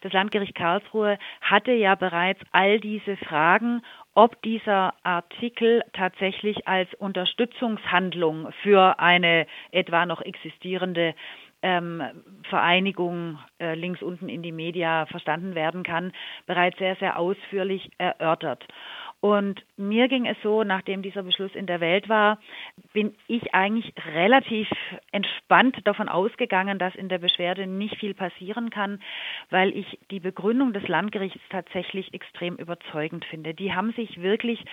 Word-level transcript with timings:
Das 0.00 0.12
Landgericht 0.12 0.54
Karlsruhe 0.54 1.18
hatte 1.40 1.72
ja 1.72 1.94
bereits 1.94 2.40
all 2.52 2.80
diese 2.80 3.16
Fragen, 3.16 3.82
ob 4.14 4.40
dieser 4.42 4.94
Artikel 5.02 5.82
tatsächlich 5.92 6.66
als 6.66 6.92
Unterstützungshandlung 6.94 8.50
für 8.62 8.98
eine 8.98 9.46
etwa 9.70 10.06
noch 10.06 10.22
existierende 10.22 11.14
ähm, 11.62 12.02
Vereinigung 12.48 13.38
äh, 13.58 13.74
links 13.74 14.02
unten 14.02 14.28
in 14.28 14.42
die 14.42 14.52
Media 14.52 15.06
verstanden 15.06 15.54
werden 15.54 15.82
kann, 15.82 16.12
bereits 16.46 16.78
sehr, 16.78 16.96
sehr 16.96 17.18
ausführlich 17.18 17.90
erörtert. 17.98 18.66
Und 19.20 19.62
mir 19.76 20.08
ging 20.08 20.24
es 20.24 20.36
so, 20.42 20.64
nachdem 20.64 21.02
dieser 21.02 21.22
Beschluss 21.22 21.54
in 21.54 21.66
der 21.66 21.80
Welt 21.80 22.08
war, 22.08 22.38
bin 22.94 23.14
ich 23.28 23.52
eigentlich 23.54 23.92
relativ 24.14 24.66
entspannt 25.12 25.76
davon 25.84 26.08
ausgegangen, 26.08 26.78
dass 26.78 26.94
in 26.94 27.10
der 27.10 27.18
Beschwerde 27.18 27.66
nicht 27.66 27.96
viel 27.96 28.14
passieren 28.14 28.70
kann, 28.70 29.02
weil 29.50 29.76
ich 29.76 29.98
die 30.10 30.20
Begründung 30.20 30.72
des 30.72 30.88
Landgerichts 30.88 31.40
tatsächlich 31.50 32.14
extrem 32.14 32.56
überzeugend 32.56 33.26
finde. 33.26 33.52
Die 33.52 33.74
haben 33.74 33.92
sich 33.92 34.22
wirklich 34.22 34.64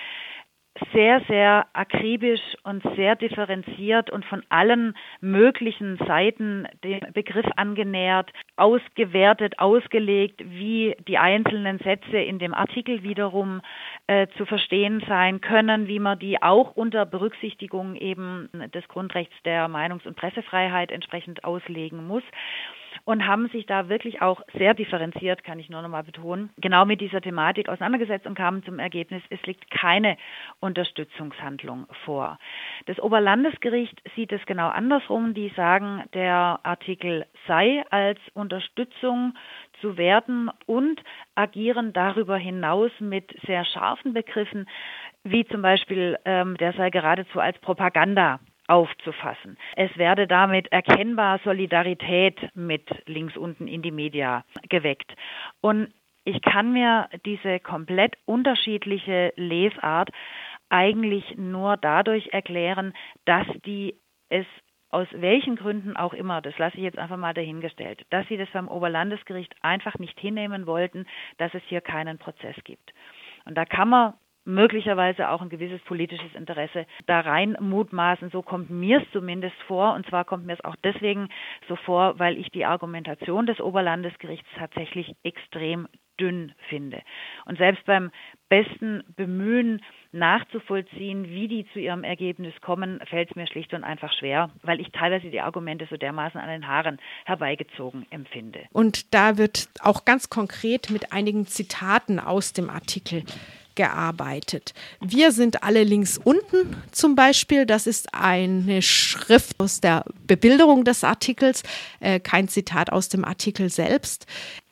sehr, 0.94 1.22
sehr 1.28 1.68
akribisch 1.74 2.42
und 2.64 2.84
sehr 2.96 3.16
differenziert 3.16 4.10
und 4.10 4.26
von 4.26 4.44
allen 4.50 4.96
möglichen 5.22 5.98
Seiten 6.08 6.68
den 6.84 7.02
Begriff 7.14 7.46
angenähert, 7.56 8.32
ausgewertet, 8.56 9.60
ausgelegt, 9.60 10.42
wie 10.44 10.96
die 11.08 11.18
einzelnen 11.18 11.80
Sätze 11.80 12.18
in 12.18 12.40
dem 12.40 12.54
Artikel 12.54 13.04
wiederum 13.04 13.62
äh, 14.08 14.28
zu 14.38 14.46
verstehen 14.46 15.04
sein 15.08 15.42
können, 15.42 15.88
wie 15.88 16.00
man 16.00 16.20
die 16.20 16.42
auch 16.42 16.76
unter 16.76 17.06
Berücksichtigung 17.06 17.96
eben 17.96 18.50
des 18.74 18.88
Grundrechts 18.88 19.36
der 19.46 19.68
Meinungs- 19.68 20.08
und 20.08 20.16
Pressefreiheit 20.16 20.92
entsprechend 20.92 21.44
auslegen 21.44 22.08
muss 22.08 22.24
und 23.08 23.26
haben 23.26 23.48
sich 23.48 23.66
da 23.66 23.88
wirklich 23.88 24.22
auch 24.22 24.42
sehr 24.58 24.74
differenziert, 24.74 25.46
kann 25.46 25.60
ich 25.60 25.70
nur 25.70 25.82
noch 25.82 25.88
mal 25.88 26.04
betonen, 26.04 26.50
genau 26.58 26.84
mit 26.84 27.00
dieser 27.00 27.22
Thematik 27.22 27.70
auseinandergesetzt 27.70 28.28
und 28.28 28.36
kamen 28.36 28.66
zum 28.66 28.80
Ergebnis, 28.80 29.24
es 29.30 29.42
liegt 29.44 29.72
keine 29.72 30.18
Unterstützungshandlung 30.60 31.88
vor. 32.04 32.38
Das 32.86 33.00
Oberlandesgericht 33.00 33.98
sieht 34.18 34.34
es 34.34 34.46
genau 34.46 34.68
andersrum. 34.68 35.34
Die 35.34 35.54
sagen, 35.56 36.04
der 36.14 36.60
Artikel 36.64 37.26
sei 37.48 37.86
als 37.92 38.20
Unterstützung 38.34 39.36
zu 39.80 39.96
werten 39.96 40.50
und 40.66 41.02
agieren 41.34 41.94
darüber 41.94 42.36
hinaus 42.36 42.92
mit 43.00 43.34
sehr 43.46 43.64
scharfen 43.64 44.14
Begriffen, 44.14 44.68
wie 45.24 45.46
zum 45.46 45.62
Beispiel, 45.62 46.18
ähm, 46.26 46.58
der 46.58 46.74
sei 46.74 46.90
geradezu 46.90 47.40
als 47.40 47.58
Propaganda 47.60 48.42
aufzufassen. 48.68 49.58
Es 49.76 49.96
werde 49.98 50.28
damit 50.28 50.72
erkennbar 50.72 51.40
Solidarität 51.44 52.38
mit 52.56 52.88
links 53.06 53.36
unten 53.38 53.68
in 53.68 53.82
die 53.82 53.92
Media 53.92 54.44
geweckt. 54.70 55.14
Und 55.62 55.94
ich 56.26 56.42
kann 56.42 56.74
mir 56.74 57.10
diese 57.26 57.60
komplett 57.60 58.18
unterschiedliche 58.26 59.34
Lesart 59.38 60.10
eigentlich 60.70 61.38
nur 61.38 61.78
dadurch 61.78 62.28
erklären, 62.34 62.94
dass 63.26 63.48
die 63.66 63.96
es 64.30 64.46
aus 64.90 65.08
welchen 65.12 65.56
Gründen 65.56 65.98
auch 65.98 66.14
immer, 66.14 66.42
das 66.42 66.58
lasse 66.58 66.78
ich 66.78 66.84
jetzt 66.84 66.98
einfach 66.98 67.18
mal 67.18 67.34
dahingestellt, 67.34 68.06
dass 68.10 68.28
sie 68.28 68.38
das 68.38 68.50
beim 68.52 68.68
Oberlandesgericht 68.68 69.54
einfach 69.62 70.00
nicht 70.00 70.20
hinnehmen 70.20 70.66
wollten, 70.66 71.06
dass 71.38 71.54
es 71.54 71.62
hier 71.68 71.82
keinen 71.82 72.18
Prozess 72.18 72.56
gibt. 72.64 72.94
Und 73.46 73.56
da 73.56 73.66
kann 73.66 73.90
man 73.90 74.14
möglicherweise 74.48 75.30
auch 75.30 75.42
ein 75.42 75.50
gewisses 75.50 75.82
politisches 75.82 76.34
Interesse 76.34 76.86
da 77.06 77.20
rein 77.20 77.58
mutmaßen. 77.60 78.30
So 78.30 78.42
kommt 78.42 78.70
mir 78.70 79.02
es 79.02 79.12
zumindest 79.12 79.58
vor. 79.68 79.94
Und 79.94 80.08
zwar 80.08 80.26
kommt 80.26 80.46
mir 80.46 80.54
es 80.54 80.64
auch 80.64 80.76
deswegen 80.84 81.28
so 81.68 81.76
vor, 81.76 82.18
weil 82.18 82.38
ich 82.38 82.50
die 82.50 82.66
Argumentation 82.66 83.46
des 83.46 83.60
Oberlandesgerichts 83.60 84.48
tatsächlich 84.58 85.16
extrem 85.24 85.88
dünn 86.20 86.54
finde. 86.70 87.02
Und 87.46 87.58
selbst 87.58 87.86
beim 87.86 88.10
besten 88.50 89.04
Bemühen 89.16 89.84
nachzuvollziehen, 90.12 91.30
wie 91.30 91.48
die 91.48 91.68
zu 91.74 91.80
ihrem 91.80 92.04
Ergebnis 92.04 92.54
kommen, 92.62 93.00
fällt 93.08 93.30
es 93.30 93.36
mir 93.36 93.46
schlicht 93.46 93.74
und 93.74 93.84
einfach 93.84 94.12
schwer, 94.14 94.50
weil 94.64 94.80
ich 94.80 94.92
teilweise 94.92 95.30
die 95.30 95.42
Argumente 95.42 95.86
so 95.90 95.98
dermaßen 95.98 96.40
an 96.40 96.50
den 96.50 96.68
Haaren 96.68 96.98
herbeigezogen 97.26 98.08
empfinde. 98.10 98.62
Und 98.72 99.14
da 99.14 99.38
wird 99.38 99.68
auch 99.82 100.06
ganz 100.06 100.30
konkret 100.30 100.90
mit 100.90 101.14
einigen 101.14 101.46
Zitaten 101.46 102.20
aus 102.20 102.54
dem 102.54 102.70
Artikel 102.70 103.24
gearbeitet. 103.78 104.74
Wir 105.00 105.32
sind 105.32 105.64
alle 105.64 105.86
links 105.86 106.20
unten 106.22 106.76
zum 106.92 107.16
Beispiel. 107.16 107.66
Das 107.66 107.88
ist 107.88 108.14
eine 108.14 108.82
Schrift 108.82 109.58
aus 109.60 109.80
der 109.80 110.04
Bebilderung 110.26 110.84
des 110.84 111.06
Artikels, 111.06 111.64
äh, 112.02 112.20
kein 112.20 112.50
Zitat 112.50 112.92
aus 112.92 113.08
dem 113.08 113.24
Artikel 113.24 113.70
selbst. 113.70 114.26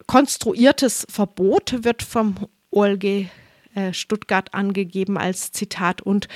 Konstruiertes 0.07 1.07
Verbot 1.09 1.85
wird 1.85 2.03
vom 2.03 2.35
OLG 2.71 3.27
äh, 3.75 3.93
Stuttgart 3.93 4.53
angegeben 4.53 5.17
als 5.17 5.51
Zitat 5.51 6.01
und 6.01 6.27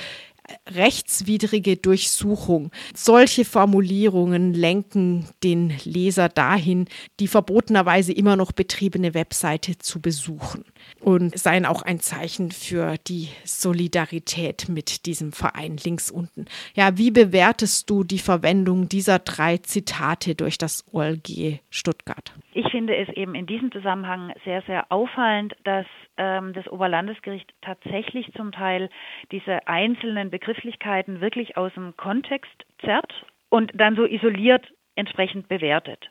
rechtswidrige 0.74 1.76
Durchsuchung. 1.76 2.70
Solche 2.94 3.44
Formulierungen 3.44 4.54
lenken 4.54 5.28
den 5.42 5.74
Leser 5.84 6.28
dahin, 6.28 6.86
die 7.18 7.28
verbotenerweise 7.28 8.12
immer 8.12 8.36
noch 8.36 8.52
betriebene 8.52 9.14
Webseite 9.14 9.78
zu 9.78 10.00
besuchen 10.00 10.64
und 11.00 11.38
seien 11.38 11.66
auch 11.66 11.82
ein 11.82 12.00
Zeichen 12.00 12.50
für 12.50 12.96
die 13.06 13.28
Solidarität 13.44 14.68
mit 14.68 15.06
diesem 15.06 15.32
Verein 15.32 15.76
links 15.76 16.10
unten. 16.10 16.46
Ja, 16.74 16.96
wie 16.98 17.10
bewertest 17.10 17.88
du 17.90 18.04
die 18.04 18.18
Verwendung 18.18 18.88
dieser 18.88 19.18
drei 19.18 19.58
Zitate 19.58 20.34
durch 20.34 20.58
das 20.58 20.84
OLG 20.92 21.60
Stuttgart? 21.70 22.32
Ich 22.52 22.68
finde 22.70 22.96
es 22.96 23.08
eben 23.16 23.34
in 23.34 23.46
diesem 23.46 23.70
Zusammenhang 23.72 24.32
sehr, 24.44 24.62
sehr 24.66 24.90
auffallend, 24.90 25.54
dass 25.64 25.86
ähm, 26.20 26.52
das 26.52 26.68
Oberlandesgericht 26.68 27.52
tatsächlich 27.62 28.30
zum 28.34 28.52
Teil 28.52 28.90
diese 29.32 29.66
einzelnen 29.66 30.30
Begrifflichkeiten 30.30 31.22
wirklich 31.22 31.56
aus 31.56 31.72
dem 31.74 31.96
Kontext 31.96 32.66
zerrt 32.84 33.24
und 33.48 33.72
dann 33.74 33.96
so 33.96 34.04
isoliert 34.04 34.70
entsprechend 34.94 35.48
bewertet. 35.48 36.10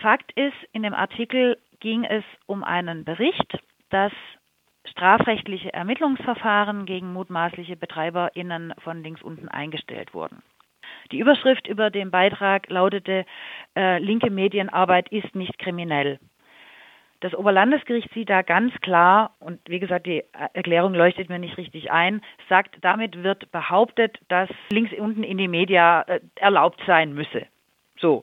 Fakt 0.00 0.30
ist, 0.32 0.56
in 0.72 0.84
dem 0.84 0.94
Artikel 0.94 1.58
ging 1.80 2.04
es 2.04 2.22
um 2.46 2.62
einen 2.62 3.04
Bericht, 3.04 3.58
dass 3.90 4.12
strafrechtliche 4.88 5.72
Ermittlungsverfahren 5.72 6.86
gegen 6.86 7.12
mutmaßliche 7.12 7.76
BetreiberInnen 7.76 8.74
von 8.78 9.02
links 9.02 9.22
unten 9.22 9.48
eingestellt 9.48 10.14
wurden. 10.14 10.42
Die 11.10 11.18
Überschrift 11.18 11.66
über 11.66 11.90
den 11.90 12.12
Beitrag 12.12 12.70
lautete 12.70 13.26
äh, 13.76 13.98
Linke 13.98 14.30
Medienarbeit 14.30 15.10
ist 15.10 15.34
nicht 15.34 15.58
kriminell. 15.58 16.20
Das 17.26 17.34
Oberlandesgericht 17.34 18.14
sieht 18.14 18.30
da 18.30 18.42
ganz 18.42 18.72
klar, 18.82 19.34
und 19.40 19.58
wie 19.68 19.80
gesagt, 19.80 20.06
die 20.06 20.22
Erklärung 20.52 20.94
leuchtet 20.94 21.28
mir 21.28 21.40
nicht 21.40 21.58
richtig 21.58 21.90
ein, 21.90 22.22
sagt, 22.48 22.76
damit 22.82 23.24
wird 23.24 23.50
behauptet, 23.50 24.20
dass 24.28 24.48
links 24.70 24.92
unten 24.96 25.24
in 25.24 25.36
die 25.36 25.48
Media 25.48 26.02
äh, 26.02 26.20
erlaubt 26.36 26.80
sein 26.86 27.14
müsse. 27.14 27.46
So. 27.98 28.22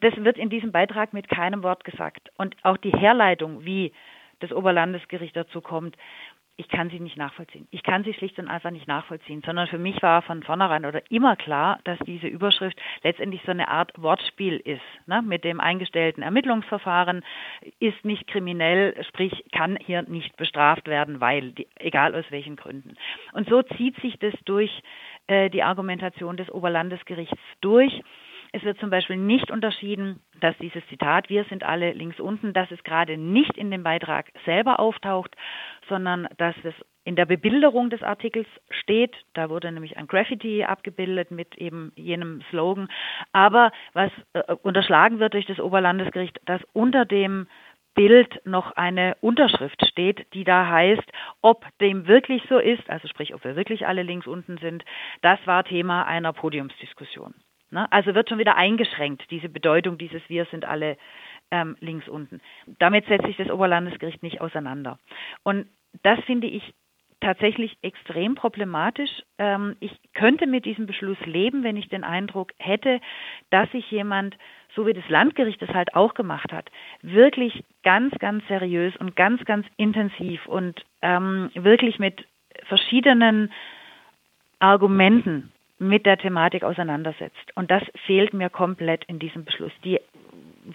Das 0.00 0.16
wird 0.16 0.36
in 0.36 0.50
diesem 0.50 0.72
Beitrag 0.72 1.12
mit 1.12 1.28
keinem 1.28 1.62
Wort 1.62 1.84
gesagt. 1.84 2.32
Und 2.36 2.56
auch 2.64 2.76
die 2.76 2.90
Herleitung, 2.90 3.64
wie 3.64 3.92
das 4.40 4.50
Oberlandesgericht 4.50 5.36
dazu 5.36 5.60
kommt, 5.60 5.96
ich 6.56 6.68
kann 6.68 6.88
sie 6.90 7.00
nicht 7.00 7.16
nachvollziehen. 7.16 7.66
Ich 7.72 7.82
kann 7.82 8.04
sie 8.04 8.14
schlicht 8.14 8.38
und 8.38 8.48
einfach 8.48 8.70
nicht 8.70 8.86
nachvollziehen, 8.86 9.42
sondern 9.44 9.66
für 9.66 9.78
mich 9.78 10.00
war 10.02 10.22
von 10.22 10.42
vornherein 10.44 10.86
oder 10.86 11.02
immer 11.10 11.34
klar, 11.34 11.80
dass 11.84 11.98
diese 12.06 12.28
Überschrift 12.28 12.80
letztendlich 13.02 13.42
so 13.44 13.50
eine 13.50 13.68
Art 13.68 13.90
Wortspiel 14.00 14.58
ist. 14.58 14.82
Ne? 15.06 15.20
Mit 15.22 15.42
dem 15.42 15.58
eingestellten 15.58 16.22
Ermittlungsverfahren 16.22 17.24
ist 17.80 18.04
nicht 18.04 18.28
kriminell, 18.28 18.94
sprich 19.08 19.44
kann 19.52 19.76
hier 19.84 20.02
nicht 20.02 20.36
bestraft 20.36 20.86
werden, 20.86 21.20
weil, 21.20 21.52
die, 21.52 21.66
egal 21.76 22.14
aus 22.14 22.24
welchen 22.30 22.54
Gründen. 22.54 22.94
Und 23.32 23.48
so 23.48 23.62
zieht 23.62 24.00
sich 24.00 24.16
das 24.20 24.34
durch 24.44 24.70
äh, 25.26 25.50
die 25.50 25.64
Argumentation 25.64 26.36
des 26.36 26.50
Oberlandesgerichts 26.50 27.38
durch. 27.62 28.02
Es 28.52 28.62
wird 28.62 28.78
zum 28.78 28.88
Beispiel 28.88 29.16
nicht 29.16 29.50
unterschieden, 29.50 30.20
dass 30.38 30.56
dieses 30.58 30.86
Zitat, 30.86 31.28
wir 31.28 31.42
sind 31.46 31.64
alle 31.64 31.92
links 31.92 32.20
unten, 32.20 32.52
dass 32.52 32.70
es 32.70 32.84
gerade 32.84 33.16
nicht 33.16 33.56
in 33.56 33.72
dem 33.72 33.82
Beitrag 33.82 34.30
selber 34.44 34.78
auftaucht, 34.78 35.34
sondern 35.88 36.28
dass 36.36 36.54
es 36.64 36.74
in 37.04 37.16
der 37.16 37.26
Bebilderung 37.26 37.90
des 37.90 38.02
Artikels 38.02 38.46
steht. 38.70 39.14
Da 39.34 39.50
wurde 39.50 39.70
nämlich 39.70 39.96
ein 39.96 40.06
Graffiti 40.06 40.64
abgebildet 40.64 41.30
mit 41.30 41.54
eben 41.56 41.92
jenem 41.96 42.42
Slogan. 42.50 42.88
Aber 43.32 43.72
was 43.92 44.10
äh, 44.32 44.54
unterschlagen 44.62 45.18
wird 45.18 45.34
durch 45.34 45.46
das 45.46 45.60
Oberlandesgericht, 45.60 46.40
dass 46.46 46.62
unter 46.72 47.04
dem 47.04 47.46
Bild 47.94 48.44
noch 48.44 48.72
eine 48.72 49.16
Unterschrift 49.20 49.86
steht, 49.86 50.26
die 50.34 50.44
da 50.44 50.66
heißt, 50.66 51.04
ob 51.42 51.64
dem 51.78 52.08
wirklich 52.08 52.42
so 52.48 52.58
ist, 52.58 52.88
also 52.90 53.06
sprich, 53.06 53.34
ob 53.34 53.44
wir 53.44 53.54
wirklich 53.54 53.86
alle 53.86 54.02
links 54.02 54.26
unten 54.26 54.58
sind, 54.58 54.84
das 55.22 55.38
war 55.46 55.64
Thema 55.64 56.04
einer 56.04 56.32
Podiumsdiskussion. 56.32 57.34
Ne? 57.70 57.90
Also 57.92 58.14
wird 58.14 58.28
schon 58.28 58.38
wieder 58.38 58.56
eingeschränkt, 58.56 59.30
diese 59.30 59.48
Bedeutung 59.48 59.96
dieses 59.98 60.22
Wir 60.28 60.46
sind 60.46 60.64
alle 60.64 60.96
ähm, 61.50 61.76
links 61.80 62.08
unten. 62.08 62.40
Damit 62.78 63.06
setzt 63.06 63.26
sich 63.26 63.36
das 63.36 63.50
Oberlandesgericht 63.50 64.22
nicht 64.22 64.40
auseinander. 64.40 64.98
Und 65.42 65.66
das 66.02 66.18
finde 66.24 66.46
ich 66.46 66.74
tatsächlich 67.20 67.76
extrem 67.82 68.34
problematisch. 68.34 69.10
Ähm, 69.38 69.76
ich 69.80 69.92
könnte 70.12 70.46
mit 70.46 70.64
diesem 70.64 70.86
Beschluss 70.86 71.18
leben, 71.24 71.62
wenn 71.62 71.76
ich 71.76 71.88
den 71.88 72.04
Eindruck 72.04 72.52
hätte, 72.58 73.00
dass 73.50 73.70
sich 73.72 73.90
jemand 73.90 74.36
so 74.74 74.86
wie 74.86 74.92
das 74.92 75.08
Landgericht 75.08 75.62
es 75.62 75.70
halt 75.70 75.94
auch 75.94 76.14
gemacht 76.14 76.52
hat, 76.52 76.70
wirklich 77.02 77.64
ganz, 77.82 78.12
ganz 78.18 78.46
seriös 78.48 78.96
und 78.96 79.16
ganz, 79.16 79.44
ganz 79.44 79.66
intensiv 79.76 80.46
und 80.46 80.84
ähm, 81.00 81.50
wirklich 81.54 81.98
mit 81.98 82.26
verschiedenen 82.64 83.52
Argumenten 84.58 85.52
mit 85.78 86.06
der 86.06 86.18
Thematik 86.18 86.64
auseinandersetzt. 86.64 87.52
Und 87.54 87.70
das 87.70 87.82
fehlt 88.06 88.32
mir 88.32 88.50
komplett 88.50 89.04
in 89.04 89.18
diesem 89.18 89.44
Beschluss. 89.44 89.72
Die 89.84 90.00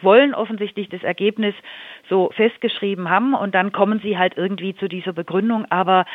wollen 0.02 0.34
offensichtlich 0.34 0.90
das 0.90 1.04
Ergebnis 1.04 1.56
so 2.10 2.32
festgeschrieben 2.36 3.10
haben 3.10 3.34
und 3.34 3.56
dann 3.56 3.72
kommen 3.72 4.00
sie 4.02 4.18
halt 4.18 4.38
irgendwie 4.38 4.76
zu 4.76 4.88
dieser 4.88 5.14
Begründung, 5.14 5.66
aber 5.70 6.06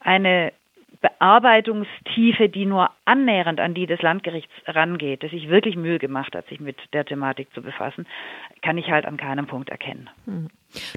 eine 0.00 0.52
Bearbeitungstiefe, 1.00 2.48
die 2.48 2.64
nur 2.64 2.90
annähernd 3.04 3.60
an 3.60 3.74
die 3.74 3.86
des 3.86 4.00
Landgerichts 4.00 4.52
rangeht, 4.66 5.22
das 5.22 5.32
sich 5.32 5.50
wirklich 5.50 5.76
Mühe 5.76 5.98
gemacht 5.98 6.34
hat, 6.34 6.46
sich 6.48 6.60
mit 6.60 6.78
der 6.94 7.04
Thematik 7.04 7.52
zu 7.52 7.60
befassen, 7.60 8.06
kann 8.64 8.78
ich 8.78 8.88
halt 8.88 9.04
an 9.04 9.18
keinem 9.18 9.46
Punkt 9.46 9.68
erkennen. 9.68 10.08
Hm. 10.24 10.48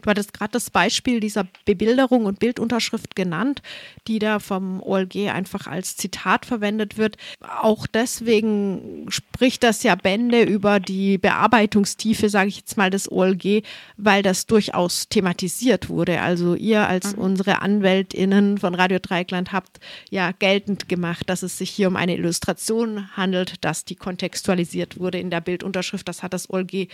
Du 0.02 0.10
hattest 0.10 0.34
gerade 0.34 0.52
das 0.54 0.72
Beispiel 0.72 1.19
dieser 1.19 1.46
Bebilderung 1.66 2.25
und 2.25 2.40
Bildunterschrift 2.40 3.16
genannt, 3.16 3.62
die 4.08 4.18
da 4.18 4.40
vom 4.40 4.81
OLG 4.81 5.30
einfach 5.30 5.68
als 5.68 5.96
Zitat 5.96 6.48
verwendet 6.48 6.98
wird. 6.98 7.18
Auch 7.62 7.86
deswegen 7.86 9.06
spricht 9.10 9.62
das 9.64 9.84
ja 9.84 9.94
Bände 9.94 10.42
über 10.42 10.80
die 10.80 11.19
Bearbeitungstiefe, 11.19 12.30
sage 12.30 12.48
ich 12.48 12.58
jetzt 12.58 12.78
mal, 12.78 12.90
des 12.90 13.12
OLG, 13.12 13.64
weil 13.98 14.24
das 14.24 14.48
durchaus 14.48 15.10
thematisiert 15.10 15.90
wurde. 15.90 16.22
Also 16.22 16.56
ihr 16.56 16.88
als 16.88 17.16
mhm. 17.16 17.22
unsere 17.22 17.62
Anwältinnen 17.62 18.58
von 18.58 18.74
Radio 18.74 18.98
Dreikland 19.00 19.52
habt 19.52 19.80
ja 20.10 20.31
geltend 20.31 20.90
gemacht, 20.90 21.30
dass 21.30 21.44
es 21.44 21.58
sich 21.58 21.69
hier 21.69 21.88
um 21.88 21.98
eine 21.98 22.16
Illustration 22.16 23.16
handelt, 23.16 23.64
dass 23.64 23.86
die 23.86 23.96
kontextualisiert 23.96 25.00
wurde 25.00 25.19
in 25.19 25.30
der 25.30 25.42
Bildunterschrift. 25.42 26.08
Das 26.08 26.24
hat 26.24 26.34
das 26.34 26.50
OLG 26.50 26.88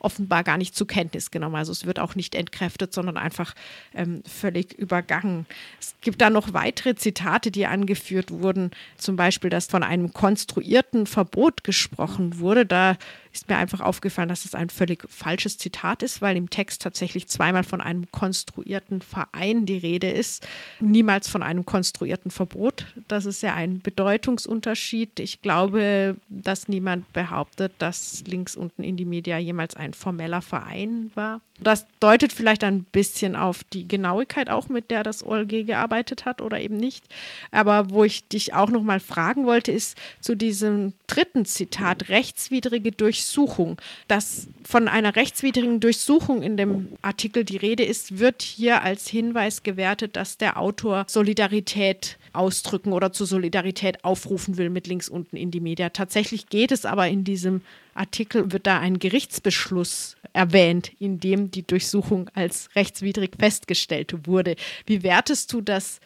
offenbar 0.00 0.44
gar 0.44 0.56
nicht 0.56 0.74
zur 0.74 0.86
Kenntnis 0.86 1.30
genommen. 1.30 1.56
Also 1.56 1.72
es 1.72 1.86
wird 1.86 1.98
auch 1.98 2.14
nicht 2.14 2.34
entkräftet, 2.34 2.92
sondern 2.92 3.16
einfach 3.16 3.54
ähm, 3.94 4.22
völlig 4.26 4.72
übergangen. 4.72 5.46
Es 5.80 5.94
gibt 6.00 6.20
da 6.20 6.30
noch 6.30 6.52
weitere 6.52 6.94
Zitate, 6.94 7.50
die 7.50 7.66
angeführt 7.66 8.30
wurden, 8.30 8.70
zum 8.96 9.16
Beispiel, 9.16 9.50
dass 9.50 9.66
von 9.66 9.82
einem 9.82 10.12
konstruierten 10.12 11.06
Verbot 11.06 11.64
gesprochen 11.64 12.38
wurde. 12.38 12.66
Da 12.66 12.96
ist 13.32 13.48
mir 13.48 13.56
einfach 13.56 13.80
aufgefallen, 13.80 14.28
dass 14.28 14.44
es 14.44 14.54
ein 14.54 14.70
völlig 14.70 15.04
falsches 15.08 15.58
Zitat 15.58 16.02
ist, 16.02 16.20
weil 16.20 16.36
im 16.36 16.50
Text 16.50 16.82
tatsächlich 16.82 17.28
zweimal 17.28 17.64
von 17.64 17.80
einem 17.80 18.10
konstruierten 18.10 19.02
Verein 19.02 19.66
die 19.66 19.78
Rede 19.78 20.10
ist, 20.10 20.46
niemals 20.80 21.28
von 21.28 21.42
einem 21.42 21.64
konstruierten 21.64 22.30
Verbot. 22.30 22.86
Das 23.08 23.26
ist 23.26 23.42
ja 23.42 23.54
ein 23.54 23.80
Bedeutungsunterschied. 23.80 25.20
Ich 25.20 25.42
glaube, 25.42 26.16
dass 26.28 26.68
niemand 26.68 27.12
behauptet, 27.12 27.72
dass 27.78 28.24
links 28.26 28.56
unten 28.56 28.82
in 28.82 28.96
die 28.96 29.04
Media 29.04 29.38
jemals 29.38 29.76
ein 29.76 29.94
formeller 29.94 30.42
Verein 30.42 31.10
war. 31.14 31.40
Das 31.62 31.86
deutet 32.00 32.32
vielleicht 32.32 32.64
ein 32.64 32.84
bisschen 32.84 33.36
auf 33.36 33.64
die 33.64 33.86
Genauigkeit 33.86 34.48
auch, 34.48 34.68
mit 34.68 34.90
der 34.90 35.02
das 35.02 35.24
OLG 35.24 35.66
gearbeitet 35.66 36.24
hat 36.24 36.40
oder 36.40 36.58
eben 36.58 36.78
nicht. 36.78 37.04
Aber 37.50 37.90
wo 37.90 38.02
ich 38.04 38.26
dich 38.28 38.54
auch 38.54 38.70
noch 38.70 38.82
mal 38.82 39.00
fragen 39.00 39.44
wollte, 39.44 39.70
ist 39.70 39.96
zu 40.20 40.34
diesem 40.34 40.94
dritten 41.06 41.44
Zitat, 41.44 42.08
rechtswidrige 42.08 42.92
Durchsuchung. 43.20 43.76
Dass 44.08 44.48
von 44.64 44.88
einer 44.88 45.14
rechtswidrigen 45.14 45.80
Durchsuchung 45.80 46.42
in 46.42 46.56
dem 46.56 46.88
Artikel 47.02 47.44
die 47.44 47.58
Rede 47.58 47.84
ist, 47.84 48.18
wird 48.18 48.42
hier 48.42 48.82
als 48.82 49.08
Hinweis 49.08 49.62
gewertet, 49.62 50.16
dass 50.16 50.38
der 50.38 50.58
Autor 50.58 51.04
Solidarität 51.06 52.18
ausdrücken 52.32 52.92
oder 52.92 53.12
zur 53.12 53.26
Solidarität 53.26 54.04
aufrufen 54.04 54.56
will 54.56 54.70
mit 54.70 54.86
links 54.86 55.08
unten 55.08 55.36
in 55.36 55.50
die 55.50 55.60
Media. 55.60 55.90
Tatsächlich 55.90 56.48
geht 56.48 56.72
es 56.72 56.84
aber 56.84 57.08
in 57.08 57.24
diesem 57.24 57.60
Artikel, 57.94 58.52
wird 58.52 58.66
da 58.66 58.78
ein 58.78 58.98
Gerichtsbeschluss 58.98 60.16
erwähnt, 60.32 60.92
in 60.98 61.20
dem 61.20 61.50
die 61.50 61.66
Durchsuchung 61.66 62.30
als 62.34 62.70
rechtswidrig 62.74 63.32
festgestellt 63.38 64.26
wurde. 64.26 64.56
Wie 64.86 65.02
wertest 65.02 65.52
du 65.52 65.60
das? 65.60 66.00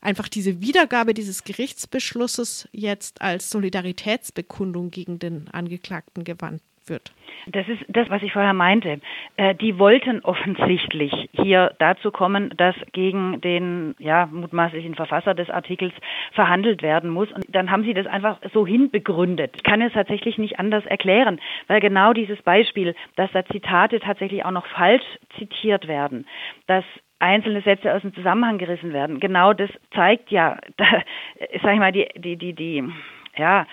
Einfach 0.00 0.28
diese 0.28 0.60
Wiedergabe 0.60 1.14
dieses 1.14 1.44
Gerichtsbeschlusses 1.44 2.68
jetzt 2.72 3.22
als 3.22 3.50
Solidaritätsbekundung 3.50 4.90
gegen 4.90 5.18
den 5.18 5.48
Angeklagten 5.48 6.24
gewandt 6.24 6.62
wird. 6.88 7.12
Das 7.46 7.68
ist 7.68 7.84
das, 7.88 8.10
was 8.10 8.22
ich 8.22 8.32
vorher 8.32 8.52
meinte. 8.52 9.00
Äh, 9.36 9.54
die 9.54 9.78
wollten 9.78 10.20
offensichtlich 10.20 11.12
hier 11.32 11.72
dazu 11.78 12.10
kommen, 12.10 12.52
dass 12.56 12.74
gegen 12.92 13.40
den 13.40 13.94
ja, 13.98 14.26
mutmaßlichen 14.26 14.94
Verfasser 14.94 15.34
des 15.34 15.48
Artikels 15.50 15.92
verhandelt 16.32 16.82
werden 16.82 17.10
muss. 17.10 17.30
Und 17.32 17.44
dann 17.48 17.70
haben 17.70 17.84
sie 17.84 17.94
das 17.94 18.06
einfach 18.06 18.38
so 18.52 18.66
hinbegründet. 18.66 19.52
Ich 19.56 19.62
kann 19.62 19.80
es 19.80 19.92
tatsächlich 19.92 20.38
nicht 20.38 20.58
anders 20.58 20.84
erklären, 20.86 21.40
weil 21.68 21.80
genau 21.80 22.12
dieses 22.12 22.40
Beispiel, 22.42 22.94
dass 23.14 23.30
da 23.32 23.44
Zitate 23.44 24.00
tatsächlich 24.00 24.44
auch 24.44 24.50
noch 24.50 24.66
falsch 24.66 25.04
zitiert 25.38 25.86
werden, 25.86 26.26
dass 26.66 26.84
einzelne 27.18 27.62
Sätze 27.62 27.92
aus 27.92 28.02
dem 28.02 28.14
Zusammenhang 28.14 28.58
gerissen 28.58 28.92
werden. 28.92 29.20
Genau 29.20 29.52
das 29.52 29.70
zeigt 29.94 30.30
ja, 30.30 30.58
da, 30.76 30.86
sag 31.62 31.74
ich 31.74 31.78
mal, 31.78 31.92
die, 31.92 32.08
die, 32.16 32.36
die, 32.36 32.52
die, 32.54 32.84
ja, 33.36 33.66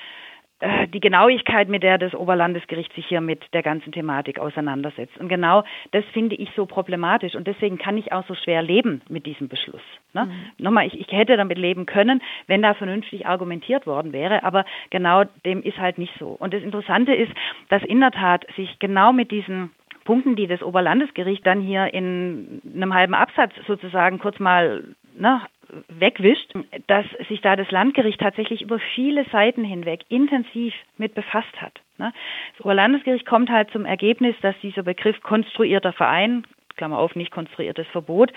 äh, 0.63 0.87
die 0.87 1.01
Genauigkeit, 1.01 1.67
mit 1.67 1.83
der 1.83 1.97
das 1.97 2.13
Oberlandesgericht 2.13 2.93
sich 2.93 3.05
hier 3.05 3.19
mit 3.19 3.41
der 3.53 3.63
ganzen 3.63 3.91
Thematik 3.91 4.39
auseinandersetzt. 4.39 5.17
Und 5.17 5.27
genau 5.27 5.63
das 5.91 6.05
finde 6.13 6.35
ich 6.35 6.49
so 6.55 6.65
problematisch. 6.65 7.35
Und 7.35 7.47
deswegen 7.47 7.77
kann 7.77 7.97
ich 7.97 8.13
auch 8.13 8.25
so 8.27 8.35
schwer 8.35 8.61
leben 8.61 9.01
mit 9.09 9.25
diesem 9.25 9.49
Beschluss. 9.49 9.81
Ne? 10.13 10.25
Mhm. 10.25 10.63
Nochmal, 10.63 10.87
ich, 10.87 10.99
ich 10.99 11.11
hätte 11.11 11.35
damit 11.35 11.57
leben 11.57 11.85
können, 11.85 12.21
wenn 12.47 12.61
da 12.61 12.73
vernünftig 12.75 13.25
argumentiert 13.25 13.85
worden 13.85 14.13
wäre. 14.13 14.43
Aber 14.43 14.63
genau 14.89 15.25
dem 15.45 15.61
ist 15.63 15.77
halt 15.77 15.97
nicht 15.97 16.13
so. 16.17 16.29
Und 16.29 16.53
das 16.53 16.63
Interessante 16.63 17.13
ist, 17.13 17.31
dass 17.67 17.83
in 17.83 17.99
der 17.99 18.11
Tat 18.11 18.45
sich 18.55 18.79
genau 18.79 19.11
mit 19.11 19.31
diesen 19.31 19.71
Punkten, 20.03 20.35
die 20.35 20.47
das 20.47 20.61
Oberlandesgericht 20.61 21.45
dann 21.45 21.61
hier 21.61 21.93
in 21.93 22.61
einem 22.75 22.93
halben 22.93 23.13
Absatz 23.13 23.53
sozusagen 23.67 24.19
kurz 24.19 24.39
mal 24.39 24.83
ne, 25.17 25.41
wegwischt, 25.87 26.51
dass 26.87 27.05
sich 27.27 27.41
da 27.41 27.55
das 27.55 27.71
Landgericht 27.71 28.19
tatsächlich 28.19 28.61
über 28.61 28.79
viele 28.95 29.25
Seiten 29.31 29.63
hinweg 29.63 30.01
intensiv 30.09 30.73
mit 30.97 31.15
befasst 31.15 31.61
hat. 31.61 31.79
Ne? 31.97 32.13
Das 32.57 32.65
Oberlandesgericht 32.65 33.25
kommt 33.25 33.49
halt 33.49 33.71
zum 33.71 33.85
Ergebnis, 33.85 34.35
dass 34.41 34.55
dieser 34.61 34.83
Begriff 34.83 35.21
konstruierter 35.21 35.93
Verein, 35.93 36.45
Klammer 36.75 36.97
auf, 36.97 37.15
nicht 37.15 37.31
konstruiertes 37.31 37.87
Verbot, 37.87 38.33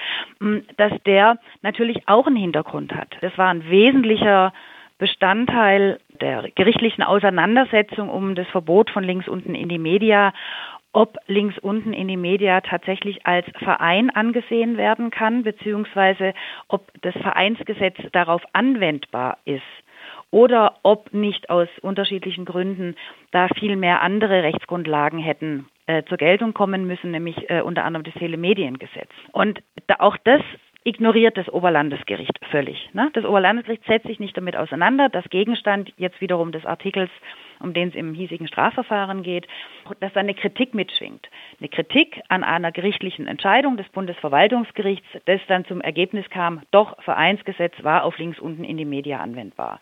dass 0.77 0.93
der 1.05 1.39
natürlich 1.63 2.07
auch 2.07 2.27
einen 2.27 2.37
Hintergrund 2.37 2.95
hat. 2.95 3.17
Das 3.23 3.37
war 3.39 3.49
ein 3.49 3.69
wesentlicher 3.71 4.53
Bestandteil 4.99 6.01
der 6.21 6.51
gerichtlichen 6.55 7.03
Auseinandersetzung 7.03 8.09
um 8.09 8.35
das 8.35 8.47
Verbot 8.49 8.91
von 8.91 9.05
links 9.05 9.29
unten 9.29 9.55
in 9.55 9.69
die 9.69 9.79
Media 9.79 10.33
ob 10.97 11.19
links 11.27 11.59
unten 11.59 11.93
in 11.93 12.09
die 12.09 12.17
Media 12.17 12.63
tatsächlich 12.63 13.27
als 13.27 13.45
Verein 13.59 14.09
angesehen 14.09 14.79
werden 14.79 15.11
kann, 15.11 15.43
beziehungsweise 15.43 16.33
ob 16.69 16.91
das 17.03 17.13
Vereinsgesetz 17.17 17.99
darauf 18.13 18.41
anwendbar 18.55 19.37
ist 19.45 19.61
oder 20.31 20.77
ob 20.85 21.13
nicht 21.13 21.51
aus 21.51 21.69
unterschiedlichen 21.83 22.47
Gründen 22.47 22.97
da 23.31 23.49
viel 23.49 23.77
mehr 23.77 24.01
andere 24.01 24.43
Rechtsgrundlagen 24.43 25.19
hätten 25.19 25.69
äh, 25.87 26.03
zur 26.05 26.17
Geltung 26.17 26.55
kommen 26.55 26.87
müssen, 26.87 27.11
nämlich 27.11 27.51
äh, 27.51 27.61
unter 27.61 27.85
anderem 27.85 28.05
das 28.05 28.15
Telemediengesetz. 28.15 29.11
Und 29.33 29.61
da 29.89 29.97
auch 29.99 30.17
das 30.25 30.41
ignoriert 30.87 31.37
das 31.37 31.49
Oberlandesgericht 31.49 32.39
völlig. 32.51 32.89
Ne? 32.93 33.11
Das 33.13 33.25
Oberlandesgericht 33.25 33.85
setzt 33.87 34.07
sich 34.07 34.21
nicht 34.21 34.37
damit 34.37 34.57
auseinander, 34.57 35.09
dass 35.09 35.29
Gegenstand 35.31 35.93
jetzt 35.97 36.21
wiederum 36.21 36.53
des 36.53 36.65
Artikels, 36.65 37.11
um 37.59 37.75
den 37.75 37.89
es 37.89 37.97
im 37.97 38.15
hiesigen 38.15 38.47
Strafverfahren 38.47 39.25
geht, 39.25 39.49
dass 39.99 40.13
da 40.13 40.21
eine 40.21 40.35
Kritik 40.35 40.75
mitschwingt. 40.75 41.29
Eine 41.59 41.69
Kritik 41.71 42.23
an 42.29 42.45
einer 42.45 42.71
gerichtlichen 42.71 43.27
Entscheidung 43.27 43.77
des 43.77 43.89
Bundesverwaltungsgerichts, 43.89 45.07
das 45.25 45.41
dann 45.49 45.65
zum 45.65 45.81
Ergebnis 45.81 46.31
kam, 46.31 46.63
doch 46.71 47.03
Vereinsgesetz 47.03 47.75
war 47.83 48.05
auf 48.05 48.17
links 48.19 48.39
unten 48.39 48.63
in 48.63 48.77
die 48.77 48.85
Media 48.85 49.19
anwendbar. 49.19 49.81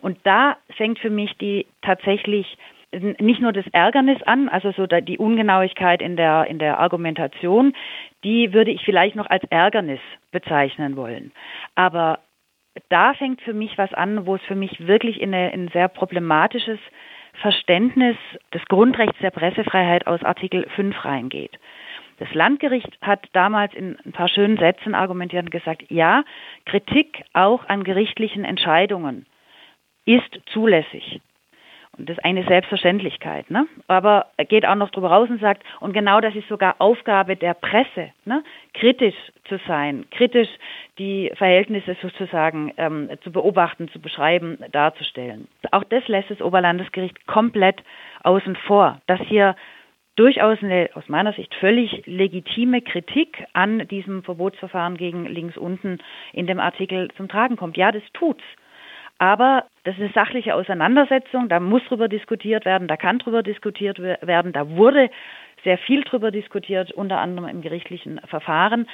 Und 0.00 0.18
da 0.24 0.56
fängt 0.76 0.98
für 1.00 1.10
mich 1.10 1.36
die 1.36 1.66
tatsächlich 1.82 2.56
nicht 2.92 3.40
nur 3.40 3.52
das 3.52 3.66
Ärgernis 3.68 4.22
an, 4.24 4.48
also 4.48 4.72
so 4.72 4.86
die 4.86 5.18
Ungenauigkeit 5.18 6.02
in 6.02 6.16
der, 6.16 6.46
in 6.46 6.58
der 6.58 6.78
Argumentation, 6.78 7.74
die 8.24 8.52
würde 8.52 8.70
ich 8.70 8.84
vielleicht 8.84 9.16
noch 9.16 9.30
als 9.30 9.44
Ärgernis 9.44 10.00
bezeichnen 10.32 10.96
wollen. 10.96 11.32
Aber 11.76 12.18
da 12.88 13.14
fängt 13.14 13.40
für 13.42 13.52
mich 13.54 13.78
was 13.78 13.92
an, 13.94 14.26
wo 14.26 14.36
es 14.36 14.42
für 14.42 14.54
mich 14.54 14.86
wirklich 14.86 15.20
in, 15.20 15.34
eine, 15.34 15.52
in 15.52 15.64
ein 15.66 15.68
sehr 15.68 15.88
problematisches 15.88 16.78
Verständnis 17.34 18.16
des 18.52 18.64
Grundrechts 18.66 19.18
der 19.20 19.30
Pressefreiheit 19.30 20.06
aus 20.06 20.22
Artikel 20.24 20.68
5 20.74 21.04
reingeht. 21.04 21.58
Das 22.18 22.32
Landgericht 22.34 22.98
hat 23.00 23.28
damals 23.32 23.72
in 23.72 23.96
ein 24.04 24.12
paar 24.12 24.28
schönen 24.28 24.58
Sätzen 24.58 24.94
argumentiert 24.94 25.44
und 25.44 25.50
gesagt, 25.50 25.84
ja, 25.88 26.22
Kritik 26.66 27.24
auch 27.32 27.66
an 27.68 27.82
gerichtlichen 27.82 28.44
Entscheidungen 28.44 29.26
ist 30.04 30.40
zulässig. 30.52 31.20
Das 32.06 32.16
ist 32.16 32.24
eine 32.24 32.44
Selbstverständlichkeit. 32.44 33.50
Ne? 33.50 33.66
Aber 33.88 34.26
er 34.36 34.44
geht 34.44 34.66
auch 34.66 34.74
noch 34.74 34.90
drüber 34.90 35.10
raus 35.10 35.28
und 35.30 35.40
sagt, 35.40 35.62
und 35.80 35.92
genau 35.92 36.20
das 36.20 36.34
ist 36.34 36.48
sogar 36.48 36.76
Aufgabe 36.78 37.36
der 37.36 37.54
Presse, 37.54 38.10
ne? 38.24 38.42
kritisch 38.74 39.14
zu 39.44 39.58
sein, 39.66 40.06
kritisch 40.10 40.48
die 40.98 41.30
Verhältnisse 41.36 41.96
sozusagen 42.00 42.72
ähm, 42.76 43.10
zu 43.22 43.32
beobachten, 43.32 43.88
zu 43.88 44.00
beschreiben, 44.00 44.58
darzustellen. 44.72 45.48
Auch 45.72 45.84
das 45.84 46.06
lässt 46.08 46.30
das 46.30 46.40
Oberlandesgericht 46.40 47.26
komplett 47.26 47.82
außen 48.22 48.56
vor, 48.66 49.00
dass 49.06 49.20
hier 49.20 49.56
durchaus 50.16 50.62
eine 50.62 50.90
aus 50.94 51.08
meiner 51.08 51.32
Sicht 51.32 51.54
völlig 51.54 52.04
legitime 52.06 52.82
Kritik 52.82 53.44
an 53.52 53.88
diesem 53.88 54.22
Verbotsverfahren 54.22 54.96
gegen 54.96 55.24
links 55.26 55.56
unten 55.56 55.98
in 56.32 56.46
dem 56.46 56.60
Artikel 56.60 57.08
zum 57.16 57.28
Tragen 57.28 57.56
kommt. 57.56 57.76
Ja, 57.76 57.90
das 57.90 58.02
tut's. 58.12 58.44
Aber 59.20 59.66
das 59.84 59.96
ist 59.96 60.00
eine 60.00 60.12
sachliche 60.14 60.54
Auseinandersetzung, 60.54 61.50
da 61.50 61.60
muss 61.60 61.84
drüber 61.84 62.08
diskutiert 62.08 62.64
werden, 62.64 62.88
da 62.88 62.96
kann 62.96 63.18
drüber 63.18 63.42
diskutiert 63.42 63.98
werden, 63.98 64.54
da 64.54 64.70
wurde 64.70 65.10
sehr 65.62 65.76
viel 65.76 66.04
drüber 66.04 66.30
diskutiert, 66.30 66.90
unter 66.92 67.18
anderem 67.18 67.50
im 67.50 67.60
gerichtlichen 67.60 68.18
Verfahren. 68.20 68.88